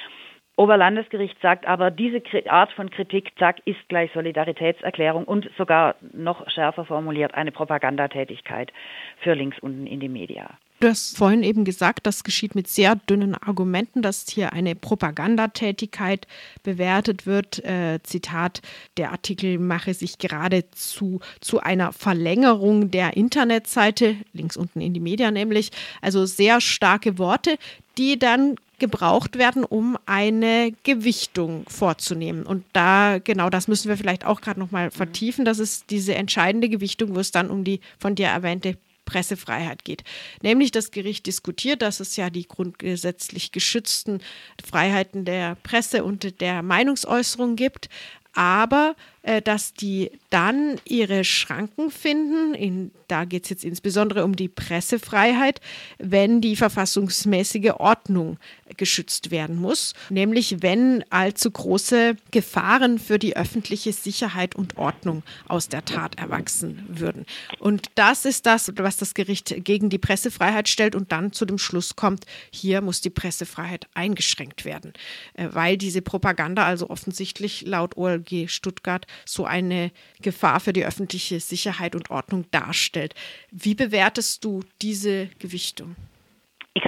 Oberlandesgericht 0.57 1.39
sagt 1.41 1.65
aber, 1.65 1.91
diese 1.91 2.21
Art 2.49 2.73
von 2.73 2.89
Kritik, 2.89 3.31
zack, 3.39 3.61
ist 3.63 3.87
gleich 3.87 4.11
Solidaritätserklärung 4.11 5.23
und 5.23 5.49
sogar 5.57 5.95
noch 6.11 6.49
schärfer 6.49 6.83
formuliert 6.83 7.33
eine 7.33 7.53
Propagandatätigkeit 7.53 8.73
für 9.21 9.33
links 9.33 9.57
unten 9.59 9.87
in 9.87 10.01
die 10.01 10.09
Media. 10.09 10.49
Du 10.79 10.87
hast 10.87 11.17
vorhin 11.17 11.41
eben 11.41 11.65
gesagt, 11.65 12.05
das 12.05 12.23
geschieht 12.23 12.53
mit 12.53 12.67
sehr 12.67 12.95
dünnen 12.95 13.33
Argumenten, 13.33 14.03
dass 14.03 14.27
hier 14.29 14.53
eine 14.53 14.75
Propagandatätigkeit 14.75 16.27
bewertet 16.61 17.25
wird. 17.25 17.65
Äh, 17.65 17.99
Zitat, 18.03 18.61
der 18.97 19.11
Artikel 19.11 19.57
mache 19.57 19.95
sich 19.95 20.19
geradezu 20.19 21.19
zu 21.41 21.61
einer 21.61 21.93
Verlängerung 21.93 22.91
der 22.91 23.17
Internetseite, 23.17 24.17
links 24.33 24.55
unten 24.55 24.79
in 24.79 24.93
die 24.93 24.99
Media 24.99 25.31
nämlich. 25.31 25.71
Also 26.03 26.27
sehr 26.27 26.61
starke 26.61 27.17
Worte, 27.17 27.57
die 27.97 28.19
dann 28.19 28.55
gebraucht 28.77 29.39
werden, 29.39 29.63
um 29.63 29.97
eine 30.05 30.73
Gewichtung 30.83 31.65
vorzunehmen. 31.67 32.45
Und 32.45 32.63
da, 32.73 33.17
genau 33.17 33.49
das 33.49 33.67
müssen 33.67 33.89
wir 33.89 33.97
vielleicht 33.97 34.25
auch 34.27 34.41
gerade 34.41 34.59
nochmal 34.59 34.91
vertiefen. 34.91 35.43
Das 35.43 35.57
ist 35.57 35.89
diese 35.89 36.13
entscheidende 36.13 36.69
Gewichtung, 36.69 37.15
wo 37.15 37.19
es 37.19 37.31
dann 37.31 37.49
um 37.49 37.63
die 37.63 37.79
von 37.97 38.13
dir 38.13 38.27
erwähnte 38.27 38.77
Pressefreiheit 39.07 39.83
geht. 39.83 40.03
Nämlich 40.43 40.69
das 40.69 40.91
Gericht 40.91 41.25
diskutiert, 41.25 41.81
dass 41.81 41.99
es 41.99 42.15
ja 42.15 42.29
die 42.29 42.47
grundgesetzlich 42.47 43.51
geschützten 43.51 44.19
Freiheiten 44.63 45.25
der 45.25 45.55
Presse 45.63 46.03
und 46.03 46.39
der 46.39 46.61
Meinungsäußerung 46.61 47.55
gibt, 47.55 47.89
aber 48.33 48.95
dass 49.43 49.73
die 49.73 50.11
dann 50.29 50.79
ihre 50.85 51.23
Schranken 51.23 51.91
finden, 51.91 52.53
in, 52.53 52.91
da 53.07 53.25
geht 53.25 53.43
es 53.43 53.49
jetzt 53.49 53.65
insbesondere 53.65 54.23
um 54.23 54.35
die 54.35 54.47
Pressefreiheit, 54.47 55.61
wenn 55.97 56.41
die 56.41 56.55
verfassungsmäßige 56.55 57.71
Ordnung 57.77 58.37
geschützt 58.75 59.31
werden 59.31 59.57
muss, 59.57 59.93
nämlich 60.09 60.61
wenn 60.61 61.03
allzu 61.09 61.51
große 61.51 62.15
Gefahren 62.31 62.99
für 62.99 63.19
die 63.19 63.35
öffentliche 63.35 63.93
Sicherheit 63.93 64.55
und 64.55 64.77
Ordnung 64.77 65.23
aus 65.47 65.69
der 65.69 65.85
Tat 65.85 66.19
erwachsen 66.19 66.83
würden. 66.87 67.25
Und 67.59 67.87
das 67.95 68.25
ist 68.25 68.45
das, 68.45 68.71
was 68.77 68.97
das 68.97 69.13
Gericht 69.13 69.63
gegen 69.63 69.89
die 69.89 69.97
Pressefreiheit 69.97 70.67
stellt. 70.69 70.95
Und 70.95 71.11
dann 71.11 71.31
zu 71.31 71.45
dem 71.45 71.57
Schluss 71.57 71.95
kommt, 71.95 72.25
hier 72.51 72.81
muss 72.81 73.01
die 73.01 73.09
Pressefreiheit 73.09 73.87
eingeschränkt 73.93 74.65
werden, 74.65 74.93
äh, 75.33 75.47
weil 75.51 75.77
diese 75.77 76.01
Propaganda 76.01 76.65
also 76.65 76.89
offensichtlich 76.89 77.65
laut 77.65 77.97
OLG 77.97 78.47
Stuttgart 78.47 79.05
so 79.25 79.45
eine 79.45 79.91
Gefahr 80.21 80.59
für 80.59 80.73
die 80.73 80.85
öffentliche 80.85 81.39
Sicherheit 81.39 81.95
und 81.95 82.09
Ordnung 82.09 82.45
darstellt. 82.51 83.13
Wie 83.51 83.75
bewertest 83.75 84.43
du 84.43 84.63
diese 84.81 85.27
Gewichtung? 85.39 85.95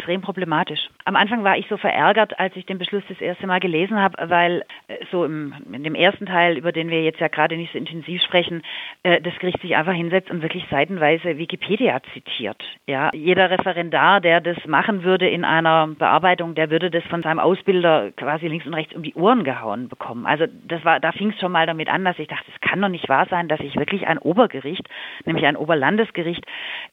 extrem 0.09 0.21
problematisch. 0.21 0.79
Am 1.09 1.15
Anfang 1.15 1.43
war 1.43 1.57
ich 1.57 1.65
so 1.67 1.77
verärgert, 1.77 2.39
als 2.39 2.55
ich 2.55 2.67
den 2.67 2.77
Beschluss 2.77 3.01
das 3.09 3.19
erste 3.19 3.47
Mal 3.47 3.59
gelesen 3.59 3.99
habe, 3.99 4.29
weil 4.29 4.63
äh, 4.87 4.97
so 5.11 5.25
im, 5.25 5.55
in 5.73 5.83
dem 5.83 5.95
ersten 5.95 6.27
Teil, 6.27 6.55
über 6.55 6.71
den 6.71 6.91
wir 6.91 7.01
jetzt 7.03 7.19
ja 7.19 7.29
gerade 7.29 7.57
nicht 7.57 7.71
so 7.71 7.79
intensiv 7.79 8.21
sprechen, 8.21 8.61
äh, 9.01 9.19
das 9.19 9.33
Gericht 9.39 9.59
sich 9.61 9.75
einfach 9.75 9.93
hinsetzt 9.93 10.29
und 10.29 10.43
wirklich 10.43 10.65
seitenweise 10.69 11.39
Wikipedia 11.39 11.99
zitiert. 12.13 12.63
Ja, 12.85 13.09
jeder 13.11 13.49
Referendar, 13.49 14.21
der 14.21 14.39
das 14.39 14.63
machen 14.67 15.03
würde 15.03 15.27
in 15.27 15.45
einer 15.45 15.87
Bearbeitung, 15.87 16.53
der 16.53 16.69
würde 16.69 16.91
das 16.91 17.03
von 17.05 17.23
seinem 17.23 17.39
Ausbilder 17.39 18.11
quasi 18.11 18.47
links 18.47 18.67
und 18.67 18.75
rechts 18.75 18.93
um 18.93 19.01
die 19.01 19.15
Ohren 19.15 19.43
gehauen 19.43 19.89
bekommen. 19.89 20.27
Also 20.27 20.45
das 20.67 20.85
war, 20.85 20.99
da 20.99 21.11
fing 21.11 21.31
es 21.31 21.39
schon 21.39 21.51
mal 21.51 21.65
damit 21.65 21.89
an, 21.89 22.05
dass 22.05 22.19
ich 22.19 22.27
dachte, 22.27 22.51
es 22.53 22.61
kann 22.61 22.79
doch 22.81 22.87
nicht 22.87 23.09
wahr 23.09 23.25
sein, 23.31 23.47
dass 23.47 23.59
sich 23.59 23.75
wirklich 23.77 24.05
ein 24.05 24.19
Obergericht, 24.19 24.87
nämlich 25.25 25.47
ein 25.47 25.57
Oberlandesgericht, 25.57 26.45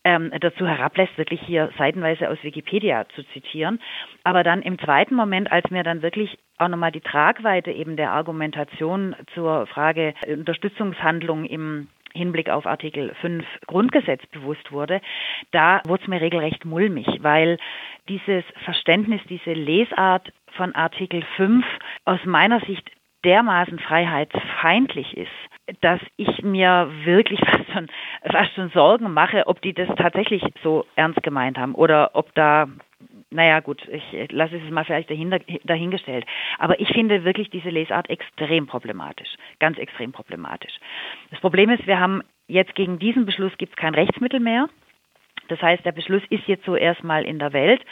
ähm, 0.04 0.32
dazu 0.40 0.66
herablässt, 0.66 1.18
wirklich 1.18 1.42
hier 1.42 1.68
seitenweise 1.76 2.30
aus 2.30 2.42
Wikipedia 2.42 2.86
Wikipedia 2.86 3.06
zu 3.14 3.22
zitieren. 3.32 3.80
Aber 4.24 4.42
dann 4.42 4.62
im 4.62 4.78
zweiten 4.78 5.14
Moment, 5.14 5.50
als 5.50 5.70
mir 5.70 5.82
dann 5.82 6.02
wirklich 6.02 6.38
auch 6.58 6.68
nochmal 6.68 6.92
die 6.92 7.00
Tragweite 7.00 7.70
eben 7.70 7.96
der 7.96 8.12
Argumentation 8.12 9.14
zur 9.34 9.66
Frage 9.66 10.14
Unterstützungshandlung 10.26 11.44
im 11.44 11.88
Hinblick 12.12 12.48
auf 12.48 12.66
Artikel 12.66 13.14
5 13.20 13.44
Grundgesetz 13.66 14.24
bewusst 14.26 14.72
wurde, 14.72 15.00
da 15.52 15.82
wurde 15.86 16.02
es 16.02 16.08
mir 16.08 16.20
regelrecht 16.20 16.64
mulmig, 16.64 17.06
weil 17.20 17.58
dieses 18.08 18.44
Verständnis, 18.64 19.20
diese 19.28 19.52
Lesart 19.52 20.32
von 20.56 20.74
Artikel 20.74 21.22
5 21.36 21.64
aus 22.04 22.20
meiner 22.24 22.60
Sicht 22.60 22.90
dermaßen 23.24 23.78
freiheitsfeindlich 23.80 25.16
ist, 25.16 25.80
dass 25.80 26.00
ich 26.16 26.42
mir 26.42 26.90
wirklich 27.04 27.40
fast 27.44 27.72
schon, 27.72 27.88
fast 28.30 28.54
schon 28.54 28.70
Sorgen 28.70 29.12
mache, 29.12 29.46
ob 29.46 29.60
die 29.62 29.74
das 29.74 29.88
tatsächlich 29.96 30.42
so 30.62 30.86
ernst 30.94 31.22
gemeint 31.22 31.58
haben 31.58 31.74
oder 31.74 32.10
ob 32.14 32.34
da 32.34 32.68
naja 33.30 33.60
gut, 33.60 33.82
ich 33.88 34.30
lasse 34.30 34.56
es 34.56 34.70
mal 34.70 34.84
vielleicht 34.84 35.10
dahinter, 35.10 35.40
dahingestellt. 35.64 36.24
Aber 36.58 36.78
ich 36.80 36.88
finde 36.88 37.24
wirklich 37.24 37.50
diese 37.50 37.70
Lesart 37.70 38.08
extrem 38.08 38.66
problematisch, 38.66 39.36
ganz 39.58 39.78
extrem 39.78 40.12
problematisch. 40.12 40.78
Das 41.30 41.40
Problem 41.40 41.70
ist, 41.70 41.86
wir 41.86 41.98
haben 41.98 42.22
jetzt 42.46 42.74
gegen 42.74 42.98
diesen 42.98 43.26
Beschluss 43.26 43.56
gibt 43.58 43.72
es 43.72 43.76
kein 43.76 43.94
Rechtsmittel 43.94 44.40
mehr. 44.40 44.68
Das 45.48 45.60
heißt, 45.60 45.84
der 45.84 45.92
Beschluss 45.92 46.22
ist 46.30 46.46
jetzt 46.46 46.64
so 46.64 46.76
erstmal 46.76 47.24
in 47.24 47.38
der 47.38 47.52
Welt 47.52 47.82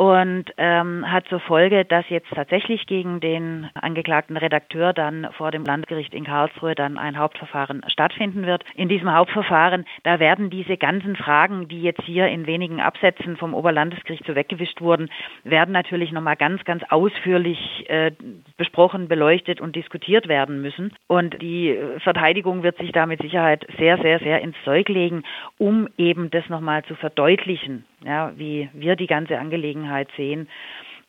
und 0.00 0.46
ähm, 0.56 1.04
hat 1.12 1.28
zur 1.28 1.40
Folge, 1.40 1.84
dass 1.84 2.08
jetzt 2.08 2.30
tatsächlich 2.34 2.86
gegen 2.86 3.20
den 3.20 3.68
angeklagten 3.74 4.38
Redakteur 4.38 4.94
dann 4.94 5.28
vor 5.36 5.50
dem 5.50 5.62
Landgericht 5.62 6.14
in 6.14 6.24
Karlsruhe 6.24 6.74
dann 6.74 6.96
ein 6.96 7.18
Hauptverfahren 7.18 7.82
stattfinden 7.86 8.46
wird. 8.46 8.64
In 8.74 8.88
diesem 8.88 9.12
Hauptverfahren, 9.12 9.84
da 10.04 10.18
werden 10.18 10.48
diese 10.48 10.78
ganzen 10.78 11.16
Fragen, 11.16 11.68
die 11.68 11.82
jetzt 11.82 12.00
hier 12.00 12.28
in 12.28 12.46
wenigen 12.46 12.80
Absätzen 12.80 13.36
vom 13.36 13.52
Oberlandesgericht 13.52 14.24
so 14.26 14.34
weggewischt 14.34 14.80
wurden, 14.80 15.10
werden 15.44 15.72
natürlich 15.72 16.12
nochmal 16.12 16.36
ganz, 16.36 16.64
ganz 16.64 16.82
ausführlich 16.88 17.58
äh, 17.90 18.12
besprochen, 18.56 19.06
beleuchtet 19.06 19.60
und 19.60 19.76
diskutiert 19.76 20.28
werden 20.28 20.62
müssen. 20.62 20.94
Und 21.08 21.42
die 21.42 21.78
Verteidigung 21.98 22.62
wird 22.62 22.78
sich 22.78 22.92
da 22.92 23.04
mit 23.04 23.20
Sicherheit 23.20 23.66
sehr, 23.76 23.98
sehr, 23.98 24.18
sehr 24.20 24.40
ins 24.40 24.56
Zeug 24.64 24.88
legen, 24.88 25.24
um 25.58 25.90
eben 25.98 26.30
das 26.30 26.48
nochmal 26.48 26.84
zu 26.90 26.96
verdeutlichen, 26.96 27.84
ja, 28.04 28.32
wie 28.36 28.68
wir 28.72 28.96
die 28.96 29.06
ganze 29.06 29.38
Angelegenheit 29.38 30.08
sehen, 30.16 30.48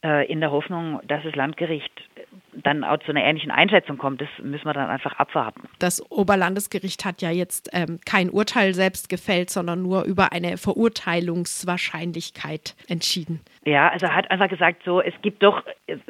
äh, 0.04 0.32
in 0.32 0.40
der 0.40 0.52
Hoffnung, 0.52 1.00
dass 1.08 1.24
das 1.24 1.36
Landgericht 1.36 1.92
dann 2.54 2.84
auch 2.84 2.98
zu 3.00 3.10
einer 3.12 3.24
ähnlichen 3.24 3.52
Einschätzung 3.52 3.98
kommt. 3.98 4.22
Das 4.22 4.30
müssen 4.42 4.66
wir 4.66 4.74
dann 4.74 4.90
einfach 4.90 5.14
abwarten. 5.14 5.70
Das 5.80 6.04
Oberlandesgericht 6.12 7.06
hat 7.06 7.22
ja 7.22 7.32
jetzt 7.32 7.70
ähm, 7.74 8.00
kein 8.06 8.30
Urteil 8.30 8.74
selbst 8.74 9.08
gefällt, 9.10 9.50
sondern 9.50 9.82
nur 9.82 10.04
über 10.04 10.32
eine 10.32 10.58
Verurteilungswahrscheinlichkeit 10.58 12.76
entschieden. 12.88 13.42
Ja, 13.64 13.90
also 13.90 14.08
er 14.08 14.16
hat 14.16 14.32
einfach 14.32 14.50
gesagt, 14.50 14.82
so 14.86 15.02
es 15.02 15.14
gibt 15.22 15.44
doch 15.44 15.64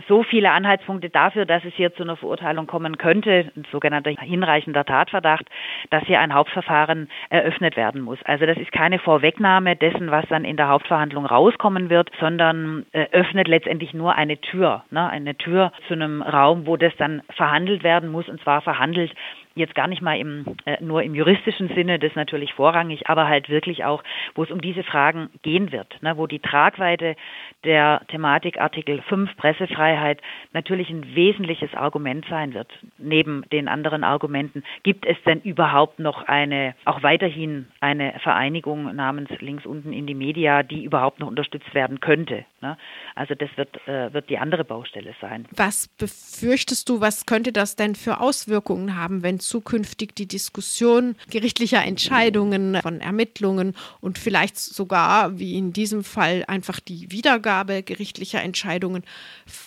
so 0.08 0.24
viele 0.24 0.52
Anhaltspunkte 0.52 1.10
dafür, 1.10 1.46
dass 1.46 1.66
es 1.66 1.74
hier 1.74 1.94
zu 1.94 2.04
einer 2.04 2.16
Verurteilung 2.16 2.66
kommen 2.66 2.98
könnte, 2.98 3.52
ein 3.58 3.66
sogenannter 3.72 4.12
hinreichender 4.12 4.86
Tatverdacht, 4.86 5.46
dass 5.90 6.06
hier 6.06 6.22
ein 6.22 6.34
Hauptverfahren 6.34 7.10
eröffnet 7.30 7.76
werden 7.76 8.02
muss. 8.02 8.20
Also 8.24 8.46
das 8.46 8.58
ist 8.58 8.72
keine 8.72 9.00
Vorwegnahme 9.00 9.76
dessen, 9.76 10.12
was 10.12 10.26
dann 10.30 10.46
in 10.46 10.56
der 10.56 10.70
Hauptverhandlung 10.70 11.26
rauskommen 11.26 11.90
wird, 11.90 12.10
sondern 12.22 12.86
äh, 12.94 13.08
öffnet 13.12 13.50
letztendlich 13.50 13.94
nur 13.94 14.16
eine 14.16 14.40
Tür, 14.40 14.86
ne? 14.90 15.10
eine 15.10 15.36
Tür 15.36 15.74
zu 15.90 15.94
einem 15.94 16.22
Raum, 16.32 16.66
wo 16.66 16.78
das 16.78 16.94
dann 16.98 17.22
verhandelt 17.36 17.84
werden 17.84 18.10
muss 18.10 18.28
und 18.28 18.42
zwar 18.42 18.62
verhandelt 18.62 19.14
jetzt 19.56 19.76
gar 19.76 19.88
nicht 19.88 20.02
mal 20.02 20.18
im, 20.18 20.46
äh, 20.66 20.78
nur 20.82 21.04
im 21.04 21.16
juristischen 21.16 21.70
Sinne, 21.76 22.00
das 22.00 22.16
natürlich 22.16 22.54
vorrangig, 22.54 23.10
aber 23.10 23.28
halt 23.28 23.50
wirklich 23.50 23.84
auch, 23.84 24.04
wo 24.36 24.44
es 24.44 24.52
um 24.52 24.62
diese 24.62 24.84
Fragen 24.84 25.30
gehen 25.42 25.72
wird, 25.72 26.02
ne, 26.02 26.18
wo 26.18 26.28
die 26.28 26.40
Tragweite 26.40 27.16
der 27.64 28.02
Thematik 28.08 28.60
Artikel 28.60 29.02
5 29.02 29.36
Pressefreiheit 29.38 30.20
natürlich 30.54 30.90
ein 30.90 31.16
wesentliches 31.16 31.74
Argument 31.74 32.26
sein 32.30 32.54
wird. 32.54 32.70
Neben 32.98 33.44
den 33.52 33.68
anderen 33.68 34.04
Argumenten, 34.04 34.64
gibt 34.84 35.06
es 35.06 35.18
denn 35.26 35.42
überhaupt 35.42 36.00
noch 36.00 36.24
eine, 36.24 36.76
auch 36.86 37.04
weiterhin 37.04 37.68
eine 37.80 38.14
Vereinigung 38.20 38.96
namens 38.96 39.30
links 39.40 39.66
unten 39.66 39.94
in 39.94 40.08
die 40.08 40.16
Media, 40.16 40.64
die 40.64 40.84
überhaupt 40.84 41.20
noch 41.20 41.28
unterstützt 41.28 41.74
werden 41.74 42.00
könnte? 42.00 42.46
Ne? 42.62 42.78
Also 43.16 43.36
das 43.36 43.50
wird, 43.58 43.88
äh, 43.88 44.14
wird 44.14 44.30
die 44.30 44.38
andere 44.38 44.64
Baustelle 44.64 45.14
sein. 45.20 45.48
Was 45.52 45.88
befürchtest 45.88 46.88
du, 46.90 47.02
was 47.02 47.26
könnte 47.26 47.52
das 47.52 47.76
denn 47.76 47.96
für 47.96 48.22
Auswirkungen 48.22 48.98
haben, 48.98 49.24
wenn 49.24 49.41
zukünftig 49.42 50.16
die 50.16 50.28
Diskussion 50.28 51.16
gerichtlicher 51.30 51.84
Entscheidungen, 51.84 52.80
von 52.82 53.02
Ermittlungen 53.02 53.76
und 54.00 54.18
vielleicht 54.18 54.58
sogar, 54.58 55.38
wie 55.40 55.58
in 55.58 55.74
diesem 55.74 56.04
Fall, 56.04 56.46
einfach 56.48 56.80
die 56.80 57.12
Wiedergabe 57.12 57.84
gerichtlicher 57.84 58.42
Entscheidungen 58.42 59.04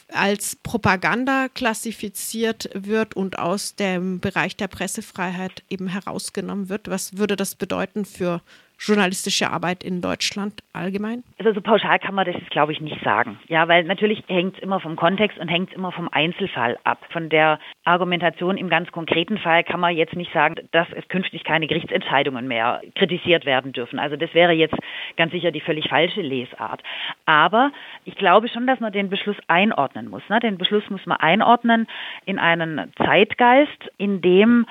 als 0.09 0.57
Propaganda 0.57 1.49
klassifiziert 1.49 2.71
wird 2.75 3.15
und 3.15 3.39
aus 3.39 3.75
dem 3.75 4.21
Bereich 4.21 4.57
der 4.57 4.69
Pressefreiheit 4.69 5.63
eben 5.69 5.89
herausgenommen 5.89 6.69
wird? 6.69 6.89
Was 6.89 7.17
würde 7.17 7.37
das 7.37 7.55
bedeuten 7.55 8.05
für 8.05 8.43
journalistische 8.79 9.51
Arbeit 9.51 9.83
in 9.83 10.01
Deutschland 10.01 10.63
allgemein? 10.73 11.23
Also 11.39 11.53
so 11.53 11.61
pauschal 11.61 11.99
kann 11.99 12.15
man 12.15 12.27
das 12.27 12.35
jetzt, 12.35 12.51
glaube 12.51 12.73
ich, 12.73 12.81
nicht 12.81 13.03
sagen. 13.03 13.39
Ja, 13.49 13.69
weil 13.69 13.85
natürlich 13.85 14.23
hängt 14.27 14.57
es 14.57 14.63
immer 14.63 14.81
vom 14.81 14.97
Kontext 14.97 15.39
und 15.39 15.49
hängt 15.49 15.71
es 15.71 15.77
immer 15.77 15.93
vom 15.93 16.09
Einzelfall 16.11 16.79
ab. 16.85 16.99
Von 17.11 17.29
der 17.29 17.59
Argumentation 17.85 18.57
im 18.57 18.69
ganz 18.69 18.91
konkreten 18.93 19.39
Fall 19.39 19.65
kann 19.65 19.81
man 19.81 19.97
jetzt 19.97 20.17
nicht 20.17 20.33
sagen, 20.33 20.57
dass 20.73 20.89
es 20.95 21.07
künftig 21.09 21.45
keine 21.45 21.67
Gerichtsentscheidungen 21.67 22.49
mehr 22.49 22.83
kritisiert 22.95 23.45
werden 23.47 23.73
dürfen. 23.73 23.99
Also 23.99 24.17
das 24.17 24.33
wäre 24.35 24.53
jetzt 24.53 24.77
ganz 25.17 25.33
sicher 25.33 25.51
die 25.51 25.61
völlig 25.61 25.89
falsche 25.89 26.21
Lesart. 26.21 26.83
Aber 27.27 27.73
ich 28.05 28.17
glaube 28.17 28.49
schon, 28.49 28.67
dass 28.67 28.81
man 28.81 28.93
den 28.93 29.09
Beschluss 29.09 29.37
einordnen 29.49 30.09
muss. 30.09 30.23
Ne? 30.29 30.41
Den 30.41 30.59
Beschluss 30.59 30.89
muss 30.91 31.05
man 31.07 31.19
einordnen 31.19 31.87
in 32.27 32.39
einen 32.39 32.93
Zeitgeist, 32.97 33.91
in 33.99 34.21
dem 34.21 34.67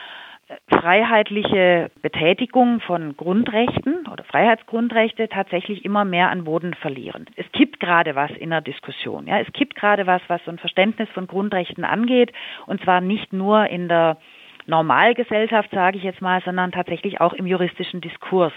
freiheitliche 0.68 1.90
Betätigung 2.02 2.82
von 2.82 3.16
Grundrechten 3.16 4.08
oder 4.12 4.24
Freiheitsgrundrechte 4.26 5.30
tatsächlich 5.30 5.86
immer 5.86 6.06
mehr 6.06 6.30
an 6.30 6.44
Boden 6.44 6.74
verlieren. 6.74 7.26
Es 7.36 7.50
gibt 7.54 7.80
gerade 7.80 8.16
was 8.16 8.32
in 8.32 8.50
der 8.50 8.62
Diskussion. 8.62 9.28
Ja, 9.28 9.40
es 9.40 9.52
gibt 9.54 9.76
gerade 9.76 10.06
was, 10.06 10.22
was 10.28 10.44
so 10.46 10.52
ein 10.52 10.60
Verständnis 10.60 11.10
von 11.10 11.28
Grundrechten 11.28 11.86
angeht, 11.86 12.32
und 12.66 12.82
zwar 12.84 13.02
nicht 13.02 13.32
nur 13.34 13.68
in 13.68 13.88
der 13.88 14.18
Normalgesellschaft, 14.66 15.72
sage 15.72 15.98
ich 15.98 16.04
jetzt 16.04 16.22
mal, 16.22 16.42
sondern 16.44 16.72
tatsächlich 16.72 17.20
auch 17.20 17.34
im 17.34 17.48
juristischen 17.48 18.02
Diskurs. 18.02 18.54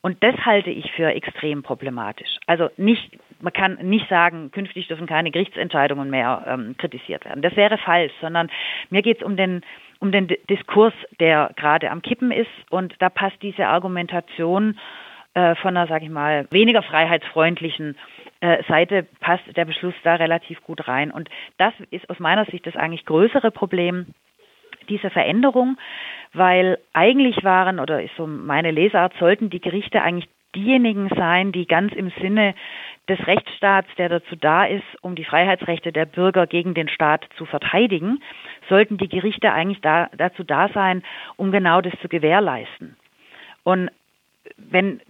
Und 0.00 0.22
das 0.22 0.34
halte 0.44 0.70
ich 0.70 0.90
für 0.92 1.12
extrem 1.12 1.62
problematisch. 1.62 2.38
Also 2.46 2.68
nicht, 2.76 3.18
man 3.40 3.52
kann 3.52 3.78
nicht 3.82 4.08
sagen, 4.08 4.50
künftig 4.50 4.88
dürfen 4.88 5.06
keine 5.06 5.30
Gerichtsentscheidungen 5.30 6.10
mehr 6.10 6.44
ähm, 6.46 6.76
kritisiert 6.78 7.24
werden. 7.24 7.42
Das 7.42 7.56
wäre 7.56 7.78
falsch, 7.78 8.12
sondern 8.20 8.50
mir 8.90 9.02
geht 9.02 9.18
es 9.18 9.22
um 9.22 9.36
den 9.36 9.62
um 10.00 10.12
den 10.12 10.28
Diskurs, 10.48 10.94
der 11.20 11.52
gerade 11.56 11.90
am 11.90 12.02
Kippen 12.02 12.30
ist. 12.30 12.50
Und 12.70 12.94
da 13.00 13.08
passt 13.08 13.40
diese 13.42 13.66
Argumentation 13.66 14.78
äh, 15.34 15.54
von 15.56 15.76
einer, 15.76 15.86
sage 15.86 16.04
ich 16.04 16.10
mal, 16.10 16.46
weniger 16.50 16.82
freiheitsfreundlichen 16.82 17.96
äh, 18.40 18.62
Seite, 18.68 19.06
passt 19.20 19.44
der 19.56 19.64
Beschluss 19.64 19.94
da 20.02 20.14
relativ 20.16 20.62
gut 20.62 20.88
rein. 20.88 21.10
Und 21.10 21.28
das 21.58 21.74
ist 21.90 22.08
aus 22.10 22.18
meiner 22.18 22.44
Sicht 22.46 22.66
das 22.66 22.76
eigentlich 22.76 23.04
größere 23.04 23.50
Problem 23.50 24.06
dieser 24.88 25.10
Veränderung, 25.10 25.78
weil 26.32 26.78
eigentlich 26.92 27.42
waren, 27.44 27.80
oder 27.80 28.02
ist 28.02 28.14
so 28.16 28.26
meine 28.26 28.70
Lesart, 28.70 29.14
sollten 29.18 29.50
die 29.50 29.60
Gerichte 29.60 30.02
eigentlich 30.02 30.28
diejenigen 30.56 31.08
sein, 31.10 31.52
die 31.52 31.66
ganz 31.66 31.92
im 31.92 32.10
Sinne 32.20 32.54
des 33.08 33.24
Rechtsstaats, 33.26 33.88
der 33.98 34.08
dazu 34.08 34.34
da 34.34 34.64
ist, 34.64 34.82
um 35.02 35.14
die 35.14 35.24
Freiheitsrechte 35.24 35.92
der 35.92 36.06
Bürger 36.06 36.46
gegen 36.46 36.74
den 36.74 36.88
Staat 36.88 37.26
zu 37.36 37.44
verteidigen, 37.44 38.20
sollten 38.68 38.98
die 38.98 39.08
Gerichte 39.08 39.52
eigentlich 39.52 39.80
da, 39.80 40.08
dazu 40.16 40.42
da 40.42 40.68
sein, 40.70 41.04
um 41.36 41.52
genau 41.52 41.80
das 41.80 41.92
zu 42.00 42.08
gewährleisten. 42.08 42.96
Und 43.62 43.90
wenn 44.56 45.00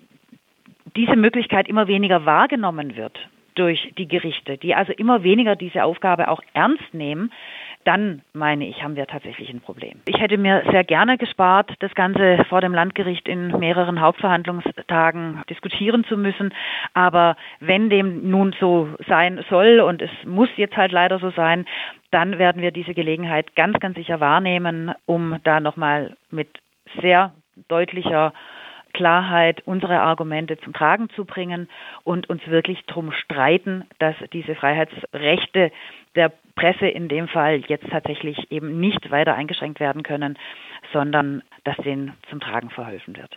diese 0.95 1.17
Möglichkeit 1.17 1.69
immer 1.69 1.87
weniger 1.89 2.27
wahrgenommen 2.27 2.97
wird 2.97 3.19
durch 3.55 3.93
die 3.97 4.09
Gerichte, 4.09 4.59
die 4.59 4.75
also 4.75 4.93
immer 4.93 5.23
weniger 5.23 5.57
diese 5.57 5.85
Aufgabe 5.85 6.29
auch 6.29 6.43
ernst 6.53 6.93
nehmen, 6.93 7.33
dann 7.87 8.23
meine 8.33 8.67
ich, 8.67 8.83
haben 8.83 8.97
wir 8.97 9.07
tatsächlich 9.07 9.49
ein 9.51 9.61
Problem. 9.61 10.01
Ich 10.07 10.19
hätte 10.19 10.39
mir 10.39 10.65
sehr 10.71 10.83
gerne 10.83 11.19
gespart, 11.19 11.73
das 11.79 11.95
Ganze 11.95 12.45
vor 12.49 12.61
dem 12.61 12.75
Landgericht 12.75 13.29
in 13.29 13.57
mehreren 13.59 14.01
Hauptverhandlungstagen 14.01 15.43
diskutieren 15.49 16.05
zu 16.05 16.17
müssen. 16.17 16.53
Aber 16.95 17.37
wenn 17.61 17.89
dem 17.89 18.29
nun 18.29 18.55
so 18.59 18.89
sein 19.07 19.45
soll 19.49 19.81
und 19.81 20.03
es 20.03 20.11
muss 20.25 20.49
jetzt 20.57 20.77
halt 20.77 20.91
leider 20.91 21.21
so 21.21 21.31
sein, 21.31 21.65
dann 22.11 22.39
werden 22.39 22.61
wir 22.61 22.73
diese 22.73 22.95
Gelegenheit 22.95 23.55
ganz, 23.55 23.79
ganz 23.79 23.97
sicher 23.97 24.19
wahrnehmen, 24.19 24.93
um 25.07 25.39
da 25.45 25.61
nochmal 25.61 26.17
mit 26.31 26.49
sehr 27.01 27.33
deutlicher 27.69 28.33
Klarheit 28.97 29.63
unsere 29.67 30.01
Argumente 30.01 30.57
zum 30.59 30.73
Tragen 30.73 31.11
zu 31.11 31.27
bringen 31.27 31.69
und 32.03 32.31
uns 32.31 32.45
wirklich 32.47 32.83
darum 32.87 33.13
streiten, 33.13 33.85
dass 33.99 34.17
diese 34.33 34.55
Freiheitsrechte 34.55 35.71
der 36.17 36.33
Presse 36.57 36.89
in 36.89 37.09
dem 37.09 37.29
Fall 37.29 37.63
jetzt 37.69 37.89
tatsächlich 37.91 38.51
eben 38.51 38.81
nicht 38.81 39.11
weiter 39.11 39.35
eingeschränkt 39.35 39.79
werden 39.79 40.03
können, 40.03 40.39
sondern 40.93 41.43
dass 41.65 41.77
denen 41.77 42.15
zum 42.31 42.41
Tragen 42.41 42.71
verholfen 42.71 43.17
wird. 43.17 43.31